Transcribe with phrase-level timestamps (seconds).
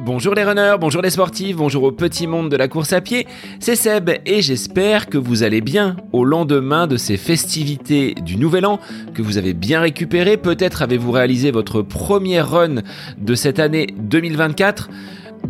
[0.00, 3.26] Bonjour les runners, bonjour les sportifs, bonjour au petit monde de la course à pied,
[3.58, 8.64] c'est Seb et j'espère que vous allez bien au lendemain de ces festivités du Nouvel
[8.64, 8.78] An,
[9.14, 12.76] que vous avez bien récupéré, peut-être avez-vous réalisé votre premier run
[13.18, 14.88] de cette année 2024.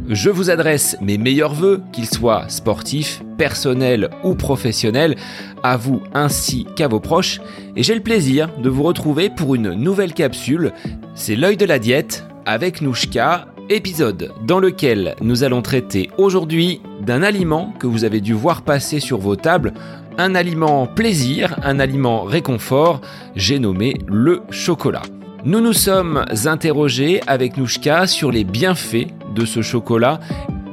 [0.09, 5.17] Je vous adresse mes meilleurs voeux, qu'ils soient sportifs, personnels ou professionnels,
[5.63, 7.41] à vous ainsi qu'à vos proches,
[7.77, 10.73] et j'ai le plaisir de vous retrouver pour une nouvelle capsule,
[11.15, 17.23] c'est l'œil de la diète avec Nouchka, épisode dans lequel nous allons traiter aujourd'hui d'un
[17.23, 19.73] aliment que vous avez dû voir passer sur vos tables,
[20.17, 23.01] un aliment plaisir, un aliment réconfort,
[23.37, 25.03] j'ai nommé le chocolat.
[25.45, 30.21] Nous nous sommes interrogés avec Nouchka sur les bienfaits de ce chocolat.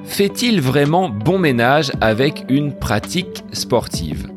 [0.04, 4.28] Fait-il vraiment bon ménage avec une pratique sportive?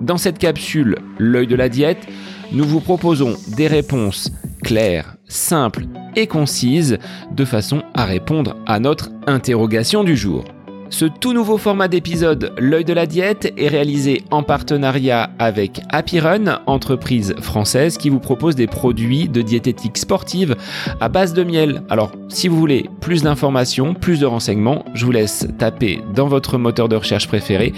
[0.00, 2.06] Dans cette capsule L'œil de la diète,
[2.52, 4.30] nous vous proposons des réponses
[4.62, 5.86] claires, simples
[6.16, 6.98] et concises
[7.30, 10.44] de façon à répondre à notre interrogation du jour.
[10.90, 16.18] Ce tout nouveau format d'épisode L'œil de la diète est réalisé en partenariat avec Happy
[16.18, 20.56] Run, entreprise française qui vous propose des produits de diététique sportive
[21.00, 21.82] à base de miel.
[21.90, 26.56] Alors, si vous voulez plus d'informations, plus de renseignements, je vous laisse taper dans votre
[26.56, 27.74] moteur de recherche préféré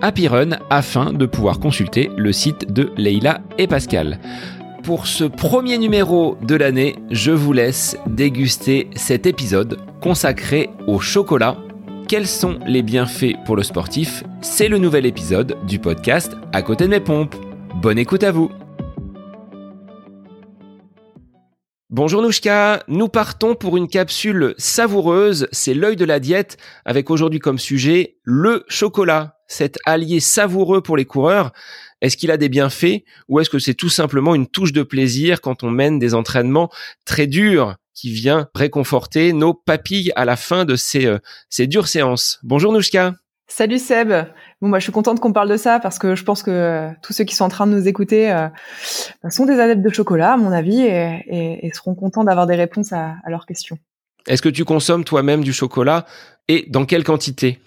[0.00, 4.20] Happy Run afin de pouvoir consulter le site de Leila et Pascal.
[4.82, 11.56] Pour ce premier numéro de l'année, je vous laisse déguster cet épisode consacré au chocolat.
[12.08, 14.24] Quels sont les bienfaits pour le sportif?
[14.40, 17.36] C'est le nouvel épisode du podcast À côté de mes pompes.
[17.80, 18.50] Bonne écoute à vous
[21.88, 27.38] Bonjour Nouchka, nous partons pour une capsule savoureuse, c'est l'œil de la diète, avec aujourd'hui
[27.38, 31.52] comme sujet le chocolat, cet allié savoureux pour les coureurs.
[32.02, 35.40] Est-ce qu'il a des bienfaits ou est-ce que c'est tout simplement une touche de plaisir
[35.40, 36.68] quand on mène des entraînements
[37.06, 41.88] très durs qui vient réconforter nos papilles à la fin de ces, euh, ces dures
[41.88, 42.40] séances?
[42.42, 43.14] Bonjour Nouchka
[43.46, 44.10] Salut Seb.
[44.62, 46.90] Bon, moi, je suis contente qu'on parle de ça parce que je pense que euh,
[47.02, 48.48] tous ceux qui sont en train de nous écouter euh,
[49.28, 53.16] sont des adeptes de chocolat, à mon avis, et, seront contents d'avoir des réponses à,
[53.22, 53.78] à leurs questions.
[54.26, 56.06] Est-ce que tu consommes toi-même du chocolat
[56.48, 57.58] et dans quelle quantité?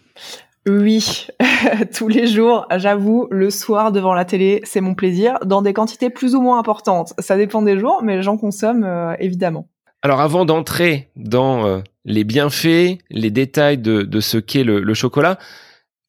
[0.67, 1.27] Oui,
[1.95, 6.09] tous les jours, j'avoue, le soir devant la télé, c'est mon plaisir, dans des quantités
[6.09, 7.13] plus ou moins importantes.
[7.19, 9.69] Ça dépend des jours, mais j'en consomme euh, évidemment.
[10.01, 15.37] Alors avant d'entrer dans euh, les bienfaits, les détails de, ce qu'est le, chocolat,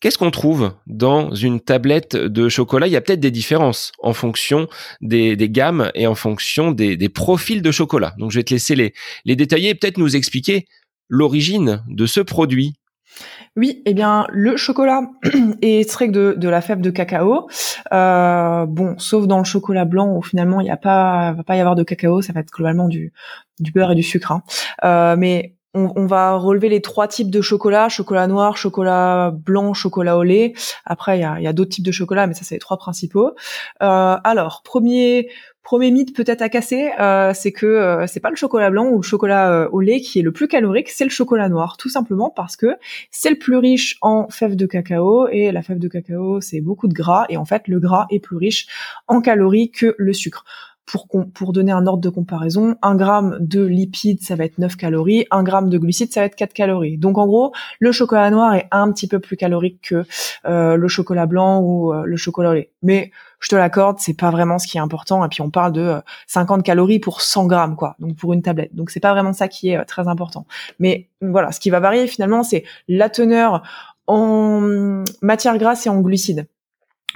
[0.00, 2.86] qu'est-ce qu'on trouve dans une tablette de chocolat?
[2.86, 4.68] Il y a peut-être des différences en fonction
[5.00, 8.14] des, gammes et en fonction des, profils de chocolat.
[8.18, 10.66] Donc je vais te laisser les, les détailler et peut-être nous expliquer
[11.08, 12.74] l'origine de ce produit
[13.56, 15.02] oui, eh bien le chocolat
[15.62, 17.48] est extrait de, de la fève de cacao.
[17.92, 21.56] Euh, bon, sauf dans le chocolat blanc où finalement il n'y a pas, va pas
[21.56, 23.12] y avoir de cacao, ça va être globalement du,
[23.58, 24.32] du beurre et du sucre.
[24.32, 24.42] Hein.
[24.84, 30.16] Euh, mais on, va relever les trois types de chocolat chocolat noir, chocolat blanc, chocolat
[30.16, 30.54] au lait.
[30.84, 33.34] Après, il y a, y d'autres types de chocolat, mais ça c'est les trois principaux.
[33.82, 35.28] Euh, alors, premier
[35.66, 38.98] Premier mythe peut-être à casser, euh, c'est que euh, c'est pas le chocolat blanc ou
[38.98, 41.88] le chocolat euh, au lait qui est le plus calorique, c'est le chocolat noir, tout
[41.88, 42.76] simplement parce que
[43.10, 46.86] c'est le plus riche en fèves de cacao et la fève de cacao c'est beaucoup
[46.86, 48.68] de gras et en fait le gras est plus riche
[49.08, 50.44] en calories que le sucre.
[50.86, 55.26] Pour, donner un ordre de comparaison, un gramme de lipides, ça va être 9 calories,
[55.30, 56.96] un gramme de glucides, ça va être 4 calories.
[56.96, 60.04] Donc en gros, le chocolat noir est un petit peu plus calorique que
[60.44, 62.70] le chocolat blanc ou le chocolat lait.
[62.82, 63.10] Mais
[63.40, 65.24] je te l'accorde, c'est pas vraiment ce qui est important.
[65.24, 67.96] Et puis on parle de 50 euh, calories pour 100 grammes, quoi.
[67.98, 68.74] Donc pour une tablette.
[68.74, 70.46] Donc c'est pas vraiment ça qui est euh, très important.
[70.78, 73.62] Mais voilà, ce qui va varier finalement, c'est la teneur
[74.06, 76.46] en matière grasse et en glucides.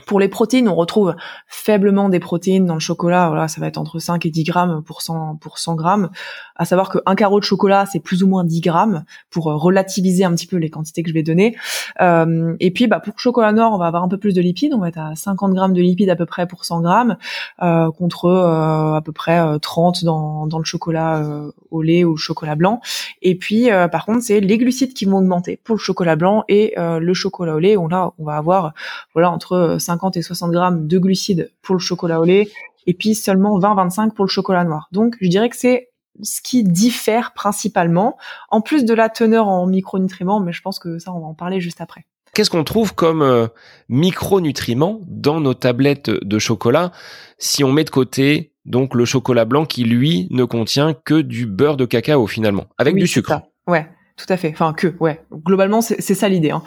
[0.06, 1.14] Pour les protéines, on retrouve
[1.46, 3.28] faiblement des protéines dans le chocolat.
[3.28, 6.10] Voilà, ça va être entre 5 et 10 grammes pour 100, pour 100 grammes.
[6.56, 10.24] À savoir qu'un carreau de chocolat, c'est plus ou moins 10 grammes pour euh, relativiser
[10.24, 11.56] un petit peu les quantités que je vais donner.
[12.00, 14.40] Euh, et puis, bah, pour le chocolat noir, on va avoir un peu plus de
[14.40, 14.74] lipides.
[14.74, 17.16] On va être à 50 grammes de lipides à peu près pour 100 grammes,
[17.62, 21.22] euh, contre euh, à peu près 30 dans, dans le chocolat
[21.70, 22.80] au lait ou le chocolat blanc.
[23.22, 26.74] Et puis, par contre, c'est les glucides qui vont augmenter pour le chocolat blanc et
[26.76, 27.76] le chocolat au lait.
[27.76, 28.72] On, là, on va avoir
[29.14, 32.48] voilà entre 50 et 60 grammes de glucides pour le chocolat au lait,
[32.86, 34.88] et puis seulement 20-25 pour le chocolat noir.
[34.92, 35.90] Donc, je dirais que c'est
[36.22, 38.16] ce qui diffère principalement,
[38.50, 41.34] en plus de la teneur en micronutriments, mais je pense que ça, on va en
[41.34, 42.04] parler juste après.
[42.34, 43.48] Qu'est-ce qu'on trouve comme euh,
[43.88, 46.92] micronutriments dans nos tablettes de chocolat
[47.38, 51.46] si on met de côté donc le chocolat blanc qui lui ne contient que du
[51.46, 53.40] beurre de cacao finalement, avec du sucre?
[53.66, 54.50] Ouais, tout à fait.
[54.52, 55.24] Enfin que, ouais.
[55.32, 56.50] Globalement, c'est ça l'idée.
[56.50, 56.62] Hein.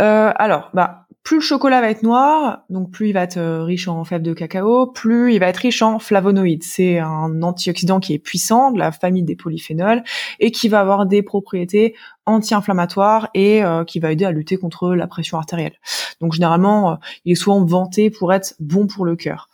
[0.00, 3.62] Euh, alors, bah plus le chocolat va être noir, donc plus il va être euh,
[3.62, 6.62] riche en fèves de cacao, plus il va être riche en flavonoïdes.
[6.62, 10.02] C'est un antioxydant qui est puissant, de la famille des polyphénols,
[10.40, 11.94] et qui va avoir des propriétés
[12.24, 15.74] anti-inflammatoires et euh, qui va aider à lutter contre la pression artérielle.
[16.22, 16.94] Donc généralement, euh,
[17.26, 19.50] il est souvent vanté pour être bon pour le cœur.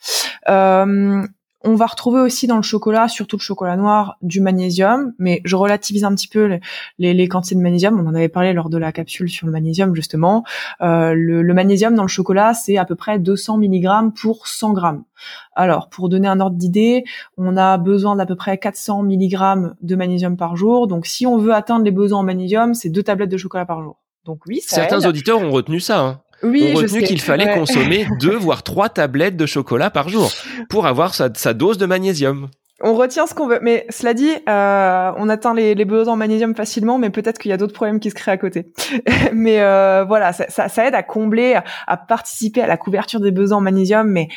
[1.66, 5.56] On va retrouver aussi dans le chocolat, surtout le chocolat noir, du magnésium, mais je
[5.56, 6.58] relativise un petit peu
[6.98, 7.98] les, quantités de magnésium.
[7.98, 10.44] On en avait parlé lors de la capsule sur le magnésium justement.
[10.82, 14.80] Euh, le, magnésium dans le chocolat, c'est à peu près 200 mg pour 100 g.
[15.56, 17.04] Alors, pour donner un ordre d'idée,
[17.38, 20.86] on a besoin d'à peu près 400 mg de magnésium par jour.
[20.86, 23.82] Donc, si on veut atteindre les besoins en magnésium, c'est deux tablettes de chocolat par
[23.82, 24.04] jour.
[24.24, 26.00] Donc oui, certains auditeurs ont retenu ça.
[26.00, 26.20] Hein.
[26.44, 30.30] Oui, ont retenu qu'il fallait consommer deux voire trois tablettes de chocolat par jour
[30.68, 32.48] pour avoir sa, sa dose de magnésium
[32.82, 33.60] on retient ce qu'on veut.
[33.62, 37.50] Mais cela dit, euh, on atteint les, les, besoins en magnésium facilement, mais peut-être qu'il
[37.50, 38.72] y a d'autres problèmes qui se créent à côté.
[39.32, 41.56] mais euh, voilà, ça, aide à combler,
[41.86, 44.28] à, participer à la couverture des besoins en magnésium, mais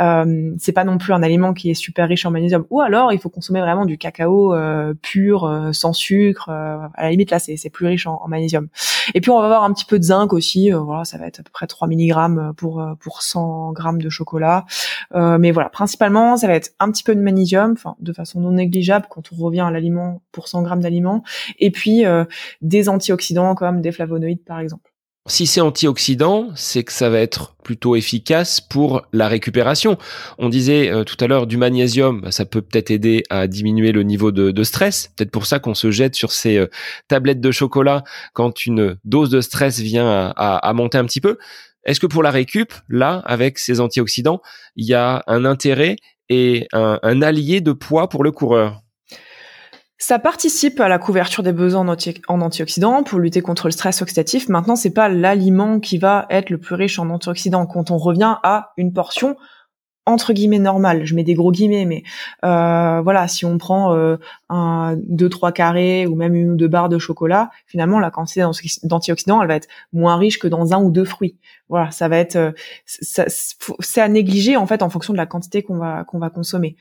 [0.00, 2.64] euh, c'est pas non plus un aliment qui est super riche en magnésium.
[2.70, 6.48] Ou alors, il faut consommer vraiment du cacao euh, pur, sans sucre.
[6.48, 8.68] À la limite, là, c'est plus riche en, en, magnésium.
[9.12, 10.70] Et puis, on va avoir un petit peu de zinc aussi.
[10.70, 14.64] voilà, ça va être à peu près 3 mg pour pour 100 g de chocolat.
[15.12, 19.06] mais voilà, principalement, ça va être un petit peu de magnésium de façon non négligeable
[19.08, 21.22] quand on revient à l'aliment pour 100 grammes d'aliment,
[21.58, 22.24] et puis euh,
[22.60, 24.90] des antioxydants comme des flavonoïdes par exemple.
[25.26, 29.96] Si c'est antioxydant, c'est que ça va être plutôt efficace pour la récupération.
[30.36, 33.92] On disait euh, tout à l'heure du magnésium, bah, ça peut peut-être aider à diminuer
[33.92, 35.12] le niveau de, stress.
[35.16, 36.66] Peut-être pour ça qu'on se jette sur ces euh,
[37.08, 38.04] tablettes de chocolat
[38.34, 41.38] quand une dose de stress vient à monter un petit peu.
[41.84, 44.40] Est-ce que pour la récup, là, avec ces antioxydants,
[44.76, 45.96] il y a un intérêt
[46.28, 48.80] et un, allié de poids pour le coureur.
[49.98, 51.86] Ça participe à la couverture des besoins
[52.28, 54.48] en, antioxydants pour lutter contre le stress oxydatif.
[54.48, 58.36] Maintenant, c'est pas l'aliment qui va être le plus riche en antioxydants quand on revient
[58.42, 59.36] à une portion
[60.06, 61.04] entre guillemets normale.
[61.04, 62.02] Je mets des gros guillemets, mais
[62.44, 64.16] euh, voilà, si on prend euh,
[64.48, 68.44] un deux trois carrés ou même une ou deux barres de chocolat, finalement la quantité
[68.82, 71.38] d'antioxydants, elle va être moins riche que dans un ou deux fruits.
[71.68, 72.52] Voilà, ça va être, euh,
[72.86, 76.76] c'est à négliger en fait en fonction de la quantité qu'on va qu'on va consommer.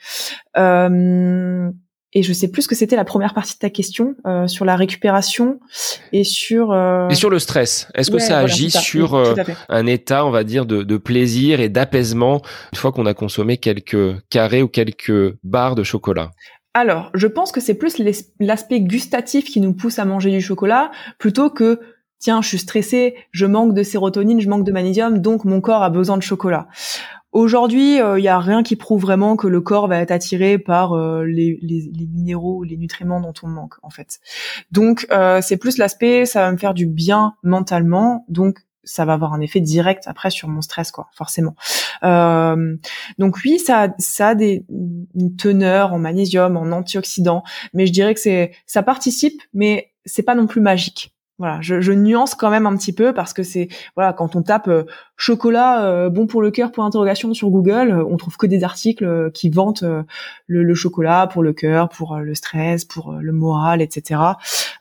[0.57, 1.71] Euh,
[2.13, 4.65] et je sais plus ce que c'était la première partie de ta question euh, sur
[4.65, 5.59] la récupération
[6.11, 7.07] et sur euh...
[7.09, 7.87] et sur le stress.
[7.95, 9.33] Est-ce que ça agit sur euh,
[9.69, 13.57] un état, on va dire, de, de plaisir et d'apaisement une fois qu'on a consommé
[13.57, 16.31] quelques carrés ou quelques barres de chocolat?
[16.75, 18.01] Alors, je pense que c'est plus
[18.39, 21.79] l'aspect gustatif qui nous pousse à manger du chocolat plutôt que
[22.17, 25.83] tiens, je suis stressé, je manque de sérotonine, je manque de magnésium, donc mon corps
[25.83, 26.67] a besoin de chocolat.
[27.33, 30.59] Aujourd'hui, il euh, n'y a rien qui prouve vraiment que le corps va être attiré
[30.59, 31.57] par euh, les,
[32.13, 34.19] minéraux, les nutriments dont on manque en fait.
[34.71, 39.13] Donc euh, c'est plus l'aspect, ça va me faire du bien mentalement, donc ça va
[39.13, 41.55] avoir un effet direct après sur mon stress quoi, forcément.
[42.03, 47.43] donc oui, ça, ça a des une teneur en magnésium, en antioxydants,
[47.73, 51.15] mais je dirais que c'est ça participe, mais c'est pas non plus magique.
[51.43, 53.67] Voilà, je, nuance quand même un petit peu parce que c'est
[53.97, 54.85] voilà quand on tape euh,
[55.17, 58.63] chocolat euh, bon pour le cœur pour interrogation sur Google, euh, on trouve que des
[58.63, 63.81] articles qui vantent le, le, chocolat pour le cœur, pour le stress, pour le moral,
[63.81, 64.21] etc.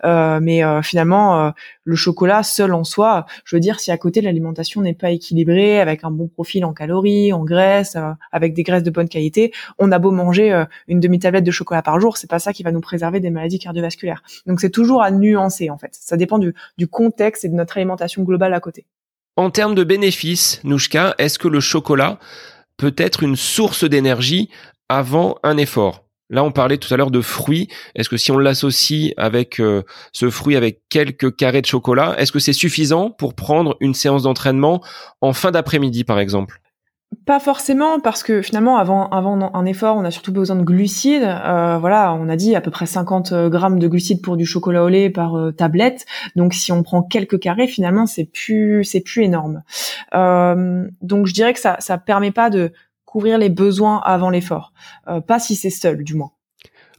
[0.05, 1.53] mais finalement,
[1.85, 5.81] le chocolat seul en soi, je veux dire, si à côté l'alimentation n'est pas équilibrée,
[5.81, 7.97] avec un bon profil en calories, en graisses,
[8.31, 11.83] avec des graisses de bonne qualité, on a beau manger une demi tablette de chocolat
[11.83, 14.23] par jour, c'est pas ça qui va nous préserver des maladies cardiovasculaires.
[14.47, 15.97] Donc c'est toujours à nuancer en fait.
[16.01, 16.55] Ça dépend du,
[16.91, 18.87] contexte et de notre alimentation globale à côté.
[19.37, 22.19] En termes de bénéfices, Nouchka, est-ce que le chocolat
[22.77, 24.51] peut être une source d'énergie
[24.89, 26.05] avant un effort?
[26.33, 27.69] Là, on parlait tout à l'heure de fruits.
[27.95, 32.33] Est-ce que si on l'associe avec euh, ce fruit avec quelques carrés de chocolat, est-ce
[32.33, 34.83] que c'est suffisant pour prendre une séance d'entraînement
[35.21, 36.63] en fin d'après-midi, par exemple?
[37.27, 41.23] Pas forcément, parce que finalement, avant, avant un effort, on a surtout besoin de glucides.
[41.23, 44.83] Euh, voilà, on a dit à peu près 50 grammes de glucides pour du chocolat
[44.83, 46.07] au lait par euh, tablette.
[46.35, 49.63] Donc, si on prend quelques carrés, finalement, c'est plus, c'est plus énorme.
[50.15, 52.73] Euh, donc, je dirais que ça, ça permet pas de
[53.13, 54.73] couvrir les besoins avant l'effort.
[55.29, 56.33] pas si c'est seul, du moins.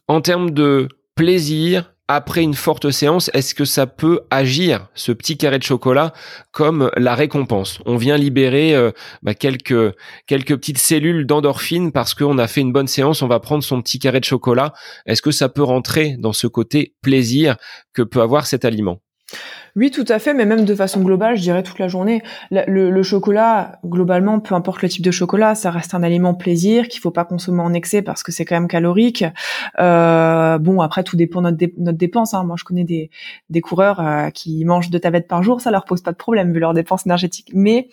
[0.07, 5.37] En termes de plaisir, après une forte séance, est-ce que ça peut agir, ce petit
[5.37, 6.13] carré de chocolat,
[6.51, 7.79] comme la récompense?
[7.85, 8.91] On vient libérer euh,
[9.21, 9.95] bah, quelques,
[10.27, 13.81] quelques petites cellules d'endorphine parce qu'on a fait une bonne séance, on va prendre son
[13.81, 14.73] petit carré de chocolat.
[15.05, 17.55] Est-ce que ça peut rentrer dans ce côté plaisir
[17.93, 18.99] que peut avoir cet aliment?
[19.75, 22.21] Oui, tout à fait, mais même de façon globale, je dirais toute la journée.
[22.51, 27.01] Le, chocolat, globalement, peu importe le type de chocolat, ça reste un aliment plaisir qu'il
[27.01, 29.25] faut pas consommer en excès parce que c'est quand même calorique.
[29.79, 32.33] Euh, bon, après, tout dépend de notre, dépense.
[32.33, 32.43] Hein.
[32.43, 36.01] Moi, je connais des, coureurs euh, qui mangent deux tablettes par jour, ça leur pose
[36.01, 37.49] pas de problème vu leur dépense énergétique.
[37.53, 37.89] Mais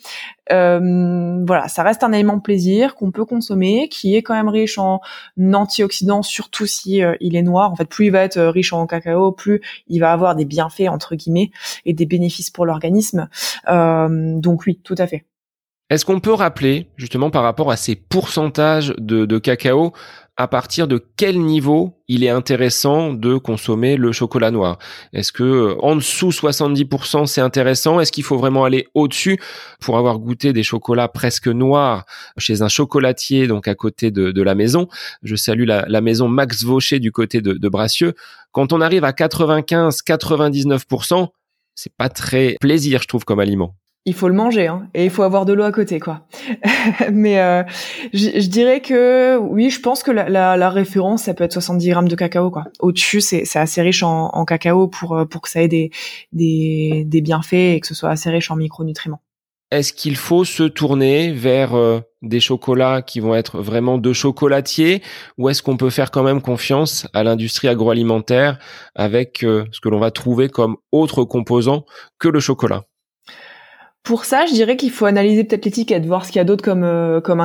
[0.53, 4.79] euh, voilà, ça reste un aliment plaisir qu'on peut consommer, qui est quand même riche
[4.79, 5.01] en
[5.41, 7.71] antioxydants, surtout si euh, il est noir.
[7.73, 10.89] En fait, plus il va être riche en cacao, plus il va avoir des bienfaits
[10.89, 11.51] entre guillemets
[11.85, 13.29] et des bénéfices pour l'organisme.
[13.69, 15.25] Euh, donc oui, tout à fait.
[15.91, 19.93] Est-ce qu'on peut rappeler, justement, par rapport à ces pourcentages de, cacao,
[20.41, 24.79] à partir de quel niveau il est intéressant de consommer le chocolat noir
[25.13, 28.01] Est-ce que euh, en dessous 70% c'est intéressant?
[28.01, 29.39] Est-ce qu'il faut vraiment aller au-dessus?
[29.81, 32.07] Pour avoir goûté des chocolats presque noirs
[32.39, 34.89] chez un chocolatier donc à côté de, la maison
[35.23, 38.15] Je salue la, maison Max Vaucher du côté de, de Bracieux.
[38.51, 41.29] Quand on arrive à 95-99%,
[41.75, 43.75] c'est pas très plaisir, je trouve, comme aliment.
[44.07, 46.27] Il faut le manger, hein, et il faut avoir de l'eau à côté, quoi.
[47.13, 47.63] Mais euh,
[48.15, 52.17] je, dirais que oui, je pense que la, référence, ça peut être 70 grammes de
[52.17, 52.65] cacao, quoi.
[52.79, 55.91] Au-dessus, c'est assez riche en, cacao pour euh, pour que ça ait des,
[56.33, 59.21] des, des bienfaits et que ce soit assez riche en micronutriments.
[59.71, 65.03] Est-ce qu'il faut se tourner vers euh, des chocolats qui vont être vraiment de chocolatiers
[65.37, 68.59] ou est-ce qu'on peut faire quand même confiance à l'industrie agroalimentaire
[68.95, 71.85] avec ce que l'on va trouver comme autre composant
[72.19, 72.85] que le chocolat?
[74.03, 76.65] Pour ça, je dirais qu'il faut analyser peut-être l'étiquette, voir ce qu'il y a d'autre
[76.65, 77.41] comme euh, comme.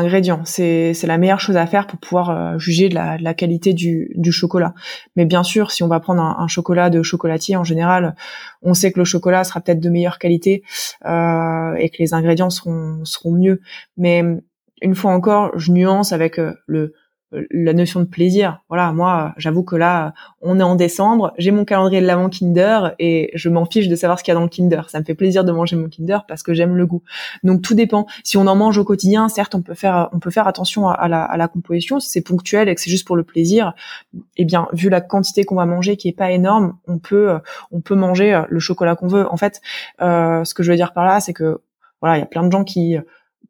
[0.45, 4.11] C'est c'est la meilleure chose à faire pour pouvoir euh, juger de la, qualité du,
[4.15, 4.73] du chocolat.
[5.17, 8.15] Mais bien sûr, si on va prendre un, chocolat de chocolatier, en général,
[8.61, 10.63] on sait que le chocolat sera peut-être de meilleure qualité
[11.05, 13.59] euh, et que les ingrédients seront seront mieux.
[13.97, 14.23] Mais
[14.81, 16.93] une fois encore, je nuance avec euh, le
[17.51, 18.61] la notion de plaisir.
[18.69, 22.93] Voilà, moi, j'avoue que là, on est en décembre, j'ai mon calendrier de l'avant Kinder
[22.99, 24.89] et je m'en fiche de savoir ce qu'il y a dans le Kinder.
[24.89, 27.01] Ça me fait plaisir de manger mon Kinder parce que j'aime le goût.
[27.43, 28.05] Donc tout dépend.
[28.23, 31.07] Si on en mange au quotidien, certes, on peut faire, on peut faire attention à,
[31.07, 31.99] la, à la, composition.
[31.99, 33.73] Si c'est ponctuel et que c'est juste pour le plaisir,
[34.37, 37.37] eh bien, vu la quantité qu'on va manger qui est pas énorme, on peut,
[37.71, 39.31] on peut manger le chocolat qu'on veut.
[39.31, 39.61] En fait,
[40.01, 41.59] euh, ce que je veux dire par là, c'est que
[42.01, 42.97] voilà, il y a plein de gens qui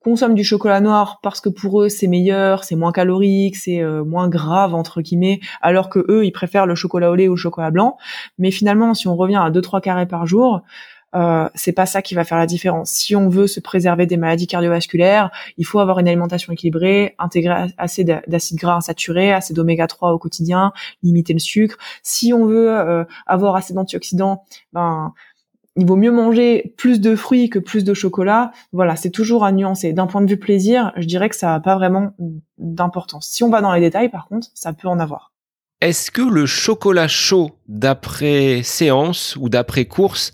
[0.03, 4.03] consomment du chocolat noir parce que pour eux c'est meilleur, c'est moins calorique, c'est euh,
[4.03, 7.37] moins grave entre guillemets, alors que eux ils préfèrent le chocolat au lait ou le
[7.37, 7.97] chocolat blanc.
[8.37, 10.61] Mais finalement, si on revient à 2-3 carrés par jour,
[11.15, 12.91] euh, c'est pas ça qui va faire la différence.
[12.91, 17.73] Si on veut se préserver des maladies cardiovasculaires, il faut avoir une alimentation équilibrée, intégrer
[17.77, 20.73] assez d'acides gras insaturés, assez d'oméga 3 au quotidien,
[21.03, 21.77] limiter le sucre.
[22.03, 25.13] Si on veut euh, avoir assez d'antioxydants, ben
[25.75, 28.51] il vaut mieux manger plus de fruits que plus de chocolat.
[28.71, 29.93] Voilà, c'est toujours à nuancer.
[29.93, 32.13] D'un point de vue plaisir, je dirais que ça n'a pas vraiment
[32.57, 33.27] d'importance.
[33.27, 35.33] Si on va dans les détails, par contre, ça peut en avoir.
[35.81, 40.31] Est-ce que le chocolat chaud d'après séance ou d'après course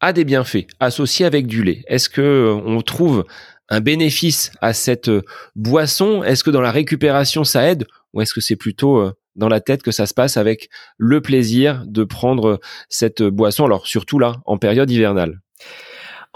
[0.00, 1.84] a des bienfaits associés avec du lait?
[1.86, 3.26] Est-ce que euh, on trouve
[3.68, 5.22] un bénéfice à cette euh,
[5.54, 6.22] boisson?
[6.22, 7.86] Est-ce que dans la récupération ça aide?
[8.14, 10.68] Ou est-ce que c'est plutôt euh, dans la tête que ça se passe avec
[10.98, 15.40] le plaisir de prendre cette boisson, alors surtout là, en période hivernale.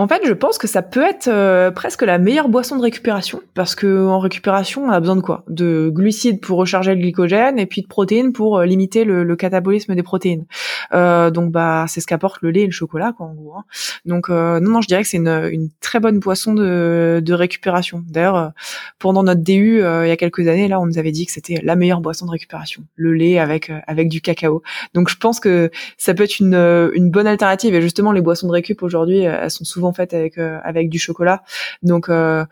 [0.02, 3.40] En fait, je pense que ça peut être euh, presque la meilleure boisson de récupération
[3.54, 5.44] parce que en récupération, on a besoin de quoi?
[5.46, 9.94] De glucides pour recharger le glycogène et puis de protéines pour euh, limiter le, catabolisme
[9.94, 10.44] des protéines.
[10.92, 13.54] Euh, donc bah c'est ce qu'apporte le lait et le chocolat quoi en gros.
[13.54, 13.64] Hein.
[14.04, 18.02] Donc non non, je dirais que c'est une, très bonne boisson de, de récupération.
[18.08, 18.50] D'ailleurs,
[18.98, 21.60] pendant notre DU il y a quelques années là, on nous avait dit que c'était
[21.62, 24.64] la meilleure boisson de récupération, le lait avec avec du cacao.
[24.94, 28.48] Donc je pense que ça peut être une une bonne alternative et justement les boissons
[28.48, 31.42] de récup aujourd'hui, elles sont souvent en fait avec euh, avec du chocolat.
[31.82, 32.44] Donc euh,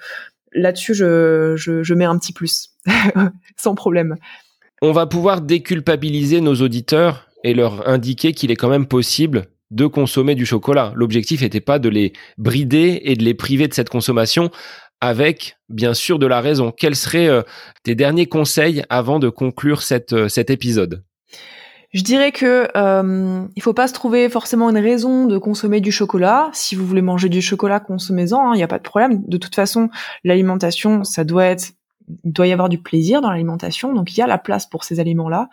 [0.53, 2.71] là-dessus, je, je, mets un petit plus,
[3.57, 4.17] sans problème.
[4.83, 9.87] On va pouvoir déculpabiliser nos auditeurs et leur indiquer qu'il est quand même possible de
[9.87, 10.93] consommer du chocolat.
[10.97, 14.51] L'objectif n'était pas de les brider et de les priver de cette consommation
[15.01, 16.73] avec, bien sûr, de la raison.
[16.73, 17.43] Quels seraient euh,
[17.85, 21.03] tes derniers conseils avant de conclure cet épisode?
[21.93, 25.91] Je dirais que euh, il faut pas se trouver forcément une raison de consommer du
[25.91, 26.51] chocolat.
[26.53, 28.53] Si vous voulez manger du chocolat, consommez-en.
[28.53, 29.23] Il hein, n'y a pas de problème.
[29.27, 29.91] De toute façon,
[30.23, 31.73] l'alimentation, ça doit être
[32.25, 34.85] il doit y avoir du plaisir dans l'alimentation, donc il y a la place pour
[34.85, 35.49] ces aliments-là,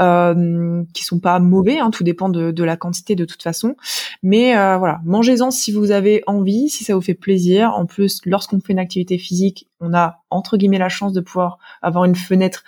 [0.00, 3.76] euh, qui sont pas mauvais, hein, tout dépend de, la quantité de toute façon.
[4.22, 7.72] Mais euh, voilà, mangez-en si vous avez envie, si ça vous fait plaisir.
[7.74, 11.58] En plus, lorsqu'on fait une activité physique, on a entre guillemets la chance de pouvoir
[11.80, 12.62] avoir une fenêtre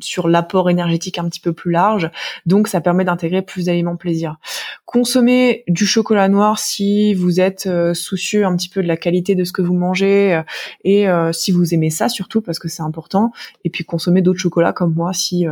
[0.00, 2.10] sur l'apport énergétique un petit peu plus large.
[2.46, 4.36] Donc ça permet d'intégrer plus d'aliments plaisir.
[4.84, 9.34] Consommez du chocolat noir si vous êtes euh, soucieux un petit peu de la qualité
[9.34, 10.42] de ce que vous mangez euh,
[10.84, 13.32] et euh, si vous aimez ça surtout parce que c'est important.
[13.64, 15.46] Et puis consommez d'autres chocolats comme moi si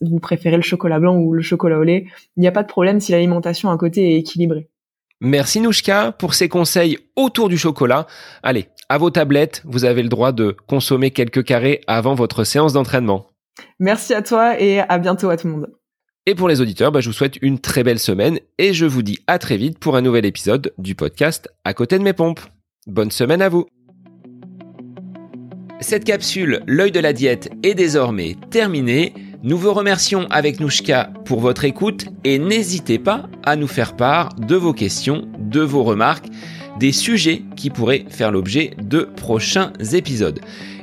[0.00, 2.06] vous préférez le chocolat blanc ou le chocolat au lait.
[2.36, 4.68] Il n'y a pas de problème si l'alimentation à côté est équilibrée.
[5.20, 8.06] Merci Nouchka pour ces conseils autour du chocolat.
[8.42, 12.72] Allez, à vos tablettes, vous avez le droit de consommer quelques carrés avant votre séance
[12.72, 13.26] d'entraînement.
[13.78, 15.70] Merci à toi et à bientôt à tout le monde.
[16.26, 19.02] Et pour les auditeurs, bah, je vous souhaite une très belle semaine et je vous
[19.02, 22.40] dis à très vite pour un nouvel épisode du podcast À côté de mes pompes.
[22.86, 23.66] Bonne semaine à vous.
[25.80, 29.12] Cette capsule, l'œil de la diète, est désormais terminée.
[29.42, 34.32] Nous vous remercions avec Nouchka pour votre écoute et n'hésitez pas à nous faire part
[34.34, 36.28] de vos questions, de vos remarques,
[36.78, 40.40] des sujets qui pourraient faire l'objet de prochains épisodes.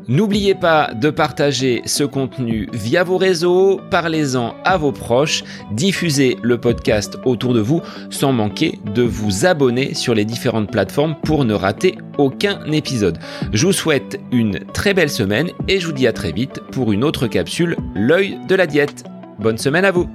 [0.08, 6.60] N'oubliez pas de partager ce contenu via vos réseaux, parlez-en à vos proches, diffusez le
[6.60, 11.53] podcast autour de vous sans manquer de vous abonner sur les différentes plateformes pour ne
[11.53, 13.20] rater aucun épisode.
[13.53, 16.91] Je vous souhaite une très belle semaine et je vous dis à très vite pour
[16.91, 19.03] une autre capsule, l'œil de la diète.
[19.39, 20.10] Bonne semaine à vous